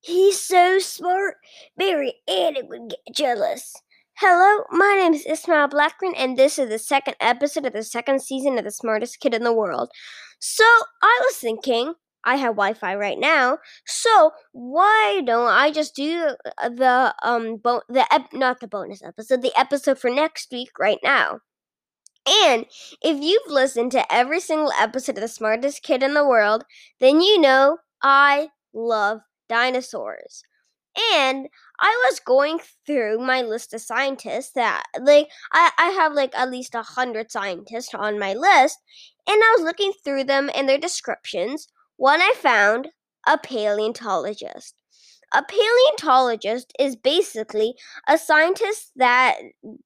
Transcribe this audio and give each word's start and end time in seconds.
He's 0.00 0.40
so 0.40 0.78
smart, 0.78 1.36
Mary 1.76 2.14
Anning 2.28 2.68
would 2.68 2.90
get 2.90 3.14
jealous. 3.14 3.74
Hello, 4.16 4.64
my 4.70 4.94
name 4.96 5.14
is 5.14 5.24
Ismael 5.26 5.68
Blackman, 5.68 6.14
and 6.16 6.36
this 6.36 6.58
is 6.58 6.68
the 6.68 6.78
second 6.78 7.14
episode 7.20 7.64
of 7.66 7.72
the 7.72 7.84
second 7.84 8.20
season 8.22 8.58
of 8.58 8.64
The 8.64 8.70
Smartest 8.72 9.20
Kid 9.20 9.34
in 9.34 9.44
the 9.44 9.52
World. 9.52 9.90
So, 10.40 10.64
I 11.02 11.20
was 11.26 11.36
thinking, 11.36 11.94
I 12.24 12.36
have 12.36 12.54
Wi 12.56 12.74
Fi 12.74 12.94
right 12.96 13.18
now, 13.18 13.58
so 13.86 14.32
why 14.52 15.22
don't 15.24 15.48
I 15.48 15.70
just 15.70 15.94
do 15.94 16.34
the, 16.60 17.14
um, 17.22 17.56
bo- 17.56 17.82
the, 17.88 18.12
ep- 18.12 18.32
not 18.32 18.60
the 18.60 18.66
bonus 18.68 19.02
episode, 19.02 19.42
the 19.42 19.56
episode 19.58 19.98
for 19.98 20.10
next 20.10 20.50
week 20.50 20.70
right 20.78 20.98
now? 21.04 21.40
And 22.28 22.66
if 23.02 23.20
you've 23.22 23.46
listened 23.50 23.92
to 23.92 24.12
every 24.12 24.40
single 24.40 24.72
episode 24.72 25.16
of 25.16 25.22
The 25.22 25.28
Smartest 25.28 25.82
Kid 25.82 26.02
in 26.02 26.14
the 26.14 26.26
World, 26.26 26.64
then 27.00 27.20
you 27.20 27.40
know 27.40 27.78
I 28.02 28.48
love 28.74 29.20
dinosaurs. 29.48 30.42
And 31.14 31.48
I 31.80 32.06
was 32.08 32.20
going 32.20 32.60
through 32.84 33.18
my 33.18 33.42
list 33.42 33.72
of 33.72 33.80
scientists 33.80 34.52
that 34.54 34.84
like 35.00 35.28
I, 35.52 35.70
I 35.78 35.90
have 35.90 36.12
like 36.12 36.34
at 36.34 36.50
least 36.50 36.74
a 36.74 36.82
hundred 36.82 37.30
scientists 37.30 37.94
on 37.94 38.18
my 38.18 38.34
list, 38.34 38.78
and 39.28 39.40
I 39.42 39.54
was 39.56 39.64
looking 39.64 39.92
through 40.04 40.24
them 40.24 40.50
and 40.54 40.68
their 40.68 40.78
descriptions. 40.78 41.68
One 41.96 42.20
I 42.20 42.32
found 42.36 42.88
a 43.26 43.38
paleontologist. 43.38 44.74
A 45.34 45.42
paleontologist 45.42 46.72
is 46.78 46.96
basically 46.96 47.74
a 48.08 48.16
scientist 48.16 48.92
that, 48.96 49.36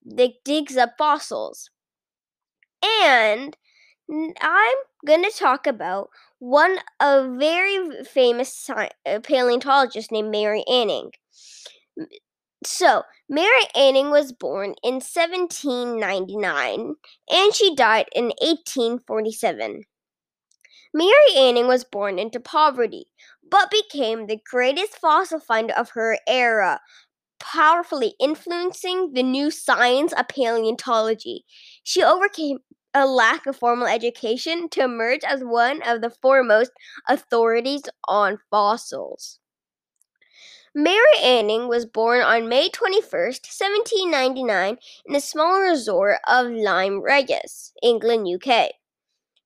that 0.04 0.30
digs 0.44 0.76
up 0.76 0.92
fossils. 0.96 1.68
And 2.84 3.56
I'm 4.12 4.76
going 5.06 5.24
to 5.24 5.30
talk 5.30 5.66
about 5.66 6.10
one 6.38 6.78
a 7.00 7.28
very 7.36 8.04
famous 8.04 8.48
sci- 8.52 8.90
uh, 9.06 9.20
paleontologist 9.20 10.12
named 10.12 10.30
Mary 10.30 10.64
Anning. 10.68 11.12
So, 12.64 13.02
Mary 13.28 13.62
Anning 13.74 14.10
was 14.10 14.32
born 14.32 14.74
in 14.82 15.00
1799 15.00 16.94
and 17.30 17.54
she 17.54 17.74
died 17.74 18.06
in 18.14 18.32
1847. 18.40 19.82
Mary 20.94 21.34
Anning 21.36 21.66
was 21.66 21.84
born 21.84 22.18
into 22.18 22.40
poverty, 22.40 23.06
but 23.48 23.70
became 23.70 24.26
the 24.26 24.40
greatest 24.50 24.98
fossil 24.98 25.40
finder 25.40 25.74
of 25.74 25.90
her 25.90 26.18
era, 26.28 26.80
powerfully 27.40 28.14
influencing 28.20 29.12
the 29.14 29.22
new 29.22 29.50
science 29.50 30.12
of 30.12 30.28
paleontology. 30.28 31.44
She 31.82 32.02
overcame 32.02 32.58
a 32.94 33.06
lack 33.06 33.46
of 33.46 33.56
formal 33.56 33.86
education 33.86 34.68
to 34.70 34.82
emerge 34.82 35.24
as 35.24 35.42
one 35.42 35.80
of 35.82 36.00
the 36.00 36.10
foremost 36.10 36.72
authorities 37.08 37.82
on 38.06 38.38
fossils. 38.50 39.38
Mary 40.74 41.18
Anning 41.22 41.68
was 41.68 41.84
born 41.84 42.22
on 42.22 42.48
May 42.48 42.70
21st, 42.70 43.44
1799, 43.44 44.78
in 45.04 45.12
the 45.12 45.20
small 45.20 45.60
resort 45.60 46.16
of 46.26 46.50
Lyme 46.50 47.02
Regis, 47.02 47.74
England, 47.82 48.26
UK. 48.26 48.70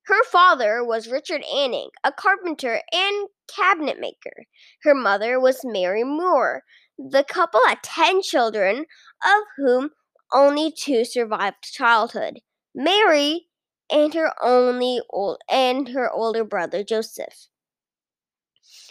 Her 0.04 0.22
father 0.30 0.84
was 0.84 1.08
Richard 1.08 1.42
Anning, 1.52 1.90
a 2.04 2.12
carpenter 2.12 2.80
and 2.92 3.28
cabinet 3.48 3.98
maker. 3.98 4.46
Her 4.84 4.94
mother 4.94 5.40
was 5.40 5.64
Mary 5.64 6.04
Moore. 6.04 6.62
The 6.96 7.24
couple 7.24 7.60
had 7.66 7.82
10 7.82 8.22
children, 8.22 8.86
of 9.24 9.42
whom 9.56 9.90
only 10.32 10.70
two 10.70 11.04
survived 11.04 11.64
childhood. 11.64 12.40
Mary 12.78 13.48
and 13.90 14.12
her 14.12 14.34
only 14.42 15.00
old 15.08 15.38
and 15.50 15.88
her 15.88 16.10
older 16.10 16.44
brother 16.44 16.84
Joseph. 16.84 17.48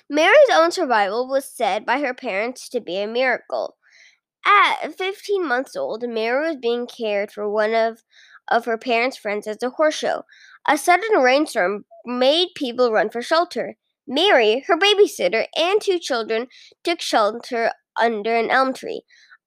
Mary's 0.10 0.50
own 0.52 0.72
survival 0.72 1.28
was 1.28 1.46
said 1.46 1.86
by 1.86 2.00
her 2.00 2.14
parents 2.14 2.68
to 2.70 2.82
be 2.82 2.98
a 2.98 3.08
miracle. 3.08 3.78
At 4.44 4.96
15 4.96 5.48
months 5.48 5.76
old, 5.76 6.04
Mary 6.10 6.48
was 6.48 6.58
being 6.58 6.88
cared 6.88 7.32
for 7.32 7.48
one 7.48 7.76
of, 7.76 8.02
of 8.48 8.66
her 8.66 8.78
parents' 8.78 9.18
friends 9.18 9.46
at 9.46 9.62
a 9.62 9.70
horse 9.70 9.96
show. 9.96 10.24
A 10.68 10.80
sudden 10.80 11.20
rainstorm 11.20 11.86
made 12.06 12.50
people 12.56 12.92
run 12.92 13.12
for 13.12 13.22
shelter. 13.22 13.78
Mary, 14.08 14.64
her 14.68 14.78
babysitter, 14.78 15.46
and 15.56 15.80
two 15.80 16.00
children 16.00 16.48
took 16.84 17.02
shelter 17.02 17.72
under 18.00 18.36
an 18.36 18.50
elm 18.50 18.74
tree. 18.74 19.04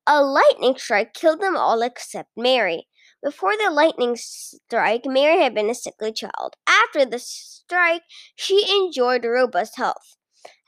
A 0.06 0.22
lightning 0.22 0.76
strike 0.76 1.12
killed 1.12 1.40
them 1.40 1.56
all 1.56 1.82
except 1.82 2.30
Mary. 2.36 2.86
Before 3.22 3.56
the 3.56 3.70
lightning 3.70 4.16
strike, 4.16 5.04
Mary 5.04 5.40
had 5.42 5.54
been 5.54 5.68
a 5.68 5.74
sickly 5.74 6.12
child. 6.12 6.54
After 6.66 7.04
the 7.04 7.18
strike, 7.18 8.02
she 8.36 8.64
enjoyed 8.70 9.24
robust 9.24 9.76
health. 9.76 10.16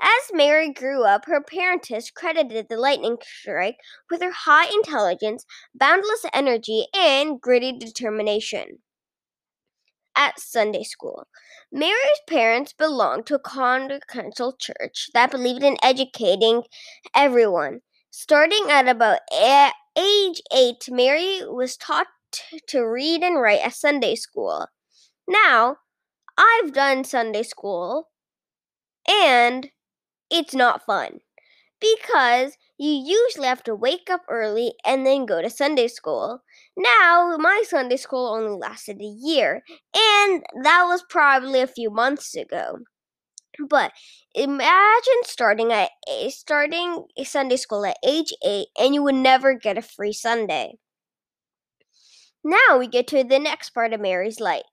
As 0.00 0.32
Mary 0.32 0.72
grew 0.72 1.04
up, 1.04 1.26
her 1.26 1.40
parents 1.40 2.10
credited 2.10 2.66
the 2.68 2.76
lightning 2.76 3.18
strike 3.22 3.76
with 4.10 4.20
her 4.20 4.32
high 4.32 4.68
intelligence, 4.68 5.46
boundless 5.74 6.24
energy, 6.34 6.86
and 6.92 7.40
gritty 7.40 7.72
determination. 7.78 8.78
At 10.16 10.40
Sunday 10.40 10.82
school, 10.82 11.28
Mary's 11.72 12.20
parents 12.28 12.72
belonged 12.72 13.26
to 13.26 13.36
a 13.36 13.38
congregational 13.38 14.56
church 14.58 15.08
that 15.14 15.30
believed 15.30 15.62
in 15.62 15.76
educating 15.82 16.64
everyone. 17.14 17.80
Starting 18.10 18.66
at 18.70 18.88
about 18.88 19.20
age 19.32 20.42
eight, 20.52 20.88
Mary 20.90 21.42
was 21.46 21.76
taught 21.76 22.08
to 22.68 22.82
read 22.82 23.22
and 23.22 23.40
write 23.40 23.60
at 23.60 23.74
Sunday 23.74 24.14
school. 24.14 24.68
Now, 25.28 25.76
I've 26.38 26.72
done 26.72 27.04
Sunday 27.04 27.42
school 27.42 28.08
and 29.08 29.70
it's 30.30 30.54
not 30.54 30.84
fun 30.86 31.20
because 31.80 32.56
you 32.78 32.90
usually 32.90 33.46
have 33.48 33.62
to 33.64 33.74
wake 33.74 34.08
up 34.10 34.22
early 34.28 34.74
and 34.86 35.06
then 35.06 35.26
go 35.26 35.42
to 35.42 35.50
Sunday 35.50 35.88
school. 35.88 36.42
Now, 36.76 37.36
my 37.38 37.62
Sunday 37.66 37.96
school 37.96 38.28
only 38.34 38.56
lasted 38.58 39.00
a 39.00 39.04
year, 39.04 39.62
and 39.94 40.42
that 40.64 40.84
was 40.88 41.04
probably 41.08 41.60
a 41.60 41.66
few 41.66 41.90
months 41.90 42.34
ago. 42.36 42.78
But 43.68 43.92
imagine 44.34 45.22
starting 45.24 45.72
at 45.72 45.90
starting 46.30 47.04
Sunday 47.24 47.56
school 47.56 47.84
at 47.86 47.96
age 48.04 48.32
8 48.44 48.68
and 48.78 48.94
you 48.94 49.02
would 49.02 49.14
never 49.14 49.54
get 49.54 49.78
a 49.78 49.82
free 49.82 50.12
Sunday. 50.12 50.78
Now 52.44 52.78
we 52.78 52.86
get 52.86 53.06
to 53.08 53.24
the 53.24 53.38
next 53.38 53.70
part 53.70 53.92
of 53.92 54.00
Mary's 54.00 54.40
life 54.40 54.64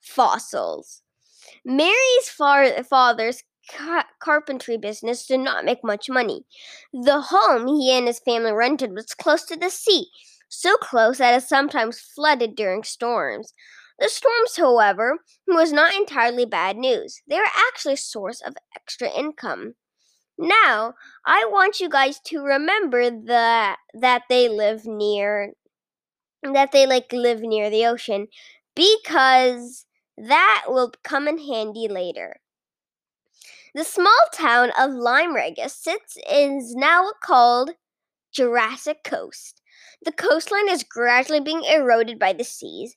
fossils. 0.00 1.02
Mary's 1.64 2.28
far- 2.28 2.82
father's 2.84 3.42
ca- 3.70 4.08
carpentry 4.20 4.76
business 4.78 5.26
did 5.26 5.40
not 5.40 5.64
make 5.64 5.84
much 5.84 6.08
money. 6.08 6.46
The 6.92 7.20
home 7.22 7.66
he 7.68 7.92
and 7.92 8.06
his 8.06 8.20
family 8.20 8.52
rented 8.52 8.92
was 8.94 9.14
close 9.14 9.44
to 9.46 9.56
the 9.56 9.70
sea, 9.70 10.10
so 10.48 10.76
close 10.78 11.18
that 11.18 11.36
it 11.36 11.46
sometimes 11.46 12.00
flooded 12.00 12.56
during 12.56 12.84
storms. 12.84 13.54
The 13.98 14.08
storms, 14.08 14.56
however, 14.56 15.18
was 15.46 15.72
not 15.72 15.94
entirely 15.94 16.46
bad 16.46 16.76
news. 16.76 17.22
They 17.28 17.38
were 17.38 17.46
actually 17.68 17.94
a 17.94 17.98
source 17.98 18.40
of 18.42 18.54
extra 18.76 19.10
income. 19.10 19.74
Now, 20.38 20.94
I 21.26 21.46
want 21.46 21.80
you 21.80 21.88
guys 21.88 22.20
to 22.26 22.40
remember 22.42 23.10
that 23.10 23.78
that 23.94 24.22
they 24.28 24.48
live 24.48 24.86
near 24.86 25.52
that 26.52 26.72
they 26.72 26.86
like 26.86 27.12
live 27.12 27.40
near 27.40 27.70
the 27.70 27.86
ocean 27.86 28.28
because 28.74 29.86
that 30.16 30.64
will 30.68 30.92
come 31.02 31.28
in 31.28 31.38
handy 31.38 31.88
later. 31.88 32.36
The 33.74 33.84
small 33.84 34.18
town 34.32 34.70
of 34.78 34.94
Regis 34.94 35.74
sits 35.74 36.16
is 36.30 36.74
now 36.74 37.10
called 37.22 37.72
Jurassic 38.32 39.04
Coast. 39.04 39.60
The 40.02 40.12
coastline 40.12 40.68
is 40.68 40.82
gradually 40.82 41.40
being 41.40 41.64
eroded 41.64 42.18
by 42.18 42.32
the 42.32 42.44
seas 42.44 42.94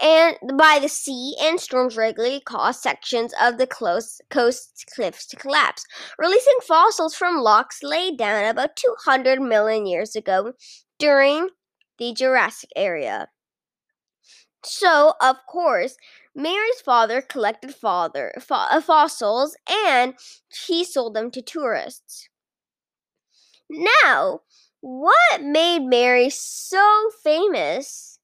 and 0.00 0.36
by 0.58 0.78
the 0.80 0.88
sea 0.88 1.36
and 1.40 1.60
storms 1.60 1.96
regularly 1.96 2.40
cause 2.40 2.82
sections 2.82 3.32
of 3.40 3.58
the 3.58 3.66
close 3.66 4.20
coast 4.30 4.84
cliffs 4.94 5.26
to 5.28 5.36
collapse, 5.36 5.84
releasing 6.18 6.58
fossils 6.66 7.14
from 7.14 7.44
rocks 7.44 7.82
laid 7.82 8.18
down 8.18 8.44
about 8.44 8.76
200 8.76 9.40
million 9.40 9.86
years 9.86 10.16
ago 10.16 10.52
during 10.98 11.48
the 12.00 12.12
Jurassic 12.14 12.70
area. 12.76 13.30
So, 14.64 15.14
of 15.20 15.36
course, 15.46 15.96
Mary's 16.34 16.80
father 16.80 17.20
collected 17.20 17.74
father, 17.74 18.32
fo- 18.40 18.54
uh, 18.54 18.80
fossils 18.80 19.54
and 19.68 20.14
he 20.66 20.82
sold 20.84 21.14
them 21.14 21.30
to 21.32 21.42
tourists. 21.42 22.28
Now, 24.04 24.42
what 24.80 25.42
made 25.42 25.80
Mary 25.86 26.28
so 26.28 27.10
famous 27.22 28.18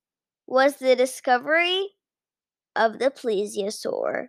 was 0.47 0.77
the 0.77 0.95
discovery 0.95 1.97
of 2.77 2.99
the 2.99 3.11
plesiosaur. 3.11 4.29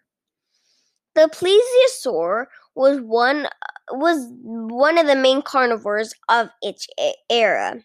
The 1.16 1.28
plesiosaur 1.28 2.46
was 2.74 3.02
one 3.02 3.50
was 3.92 4.30
one 4.42 4.98
of 4.98 5.06
the 5.06 5.16
main 5.18 5.42
carnivores 5.42 6.14
of 6.30 6.50
its 6.62 6.88
era. 7.30 7.84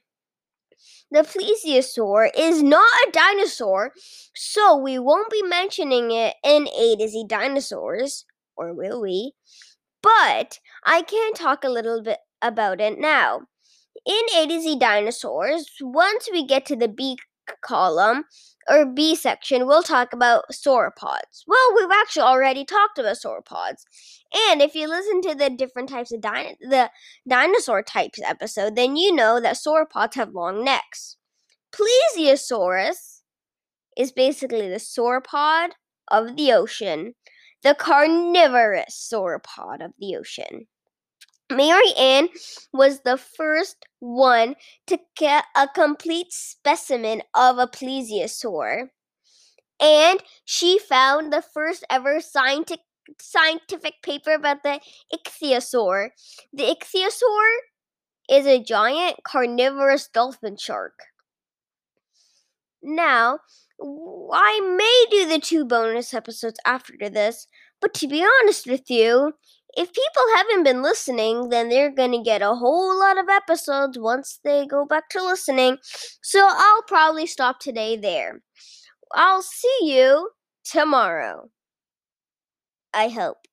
The 1.12 1.20
plesiosaur 1.20 2.30
is 2.36 2.62
not 2.62 2.86
a 3.06 3.12
dinosaur, 3.12 3.92
so 4.34 4.76
we 4.76 4.98
won't 4.98 5.30
be 5.30 5.42
mentioning 5.42 6.10
it 6.10 6.36
in 6.42 6.66
A 6.68 6.96
to 6.96 7.08
Z 7.08 7.26
dinosaurs, 7.28 8.24
or 8.56 8.72
will 8.72 9.00
we? 9.00 9.34
but 10.02 10.58
I 10.84 11.02
can 11.02 11.32
talk 11.32 11.64
a 11.64 11.70
little 11.70 12.02
bit 12.02 12.18
about 12.42 12.80
it 12.80 12.98
now. 12.98 13.42
In 14.04 14.22
A 14.36 14.46
to 14.48 14.60
Z 14.60 14.78
Dinosaurs, 14.78 15.70
once 15.80 16.28
we 16.32 16.44
get 16.44 16.66
to 16.66 16.76
the 16.76 16.88
B 16.88 17.16
column 17.62 18.24
or 18.68 18.86
B 18.86 19.14
section, 19.14 19.66
we'll 19.66 19.82
talk 19.82 20.12
about 20.12 20.44
sauropods. 20.52 21.42
Well, 21.46 21.74
we've 21.74 21.90
actually 21.90 22.22
already 22.22 22.64
talked 22.64 22.98
about 22.98 23.16
sauropods. 23.16 23.82
And 24.50 24.62
if 24.62 24.74
you 24.74 24.88
listen 24.88 25.20
to 25.22 25.34
the 25.34 25.50
different 25.50 25.88
types 25.88 26.12
of 26.12 26.20
di- 26.20 26.56
the 26.60 26.90
dinosaur 27.28 27.82
types 27.82 28.20
episode, 28.22 28.76
then 28.76 28.96
you 28.96 29.14
know 29.14 29.40
that 29.40 29.56
sauropods 29.56 30.14
have 30.14 30.34
long 30.34 30.64
necks. 30.64 31.16
Plesiosaurus 31.72 33.22
is 33.96 34.12
basically 34.12 34.68
the 34.68 34.76
sauropod 34.76 35.70
of 36.08 36.36
the 36.36 36.52
ocean, 36.52 37.14
the 37.62 37.74
carnivorous 37.74 39.08
sauropod 39.12 39.84
of 39.84 39.92
the 39.98 40.16
ocean. 40.16 40.66
Mary 41.56 41.92
Ann 41.98 42.28
was 42.72 43.00
the 43.00 43.16
first 43.16 43.86
one 44.00 44.56
to 44.86 44.98
get 45.16 45.44
a 45.56 45.68
complete 45.68 46.32
specimen 46.32 47.22
of 47.34 47.58
a 47.58 47.66
plesiosaur. 47.66 48.88
And 49.80 50.22
she 50.44 50.78
found 50.78 51.32
the 51.32 51.42
first 51.42 51.84
ever 51.90 52.20
scientific 52.20 52.80
scientific 53.20 53.94
paper 54.02 54.32
about 54.32 54.62
the 54.62 54.80
ichthyosaur. 55.12 56.10
The 56.52 56.76
ichthyosaur 56.76 57.56
is 58.30 58.46
a 58.46 58.62
giant 58.62 59.24
carnivorous 59.24 60.08
dolphin 60.08 60.56
shark. 60.56 61.00
Now, 62.82 63.40
I 63.80 64.60
may 64.76 65.06
do 65.10 65.28
the 65.28 65.38
two 65.38 65.64
bonus 65.64 66.14
episodes 66.14 66.58
after 66.64 66.94
this, 67.10 67.46
but 67.80 67.94
to 67.94 68.08
be 68.08 68.24
honest 68.24 68.66
with 68.66 68.88
you, 68.90 69.34
if 69.74 69.92
people 69.92 70.22
haven't 70.36 70.64
been 70.64 70.82
listening, 70.82 71.48
then 71.48 71.68
they're 71.68 71.90
going 71.90 72.12
to 72.12 72.22
get 72.22 72.42
a 72.42 72.54
whole 72.54 72.98
lot 72.98 73.18
of 73.18 73.28
episodes 73.28 73.98
once 73.98 74.38
they 74.44 74.66
go 74.66 74.84
back 74.84 75.08
to 75.10 75.22
listening. 75.24 75.78
So 76.22 76.46
I'll 76.48 76.82
probably 76.82 77.26
stop 77.26 77.60
today 77.60 77.96
there. 77.96 78.42
I'll 79.14 79.42
see 79.42 79.78
you 79.82 80.30
tomorrow. 80.64 81.50
I 82.94 83.08
hope. 83.08 83.46